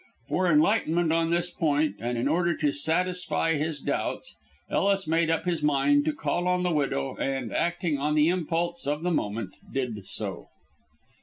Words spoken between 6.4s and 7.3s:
on the widow,